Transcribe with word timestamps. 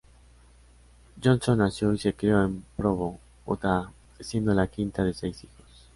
Johnson 1.23 1.59
nació 1.59 1.93
y 1.93 1.99
se 1.99 2.15
crió 2.15 2.43
en 2.43 2.65
Provo, 2.75 3.19
Utah, 3.45 3.91
siendo 4.19 4.51
la 4.55 4.65
quinta 4.65 5.03
de 5.03 5.13
seis 5.13 5.43
hijos. 5.43 5.89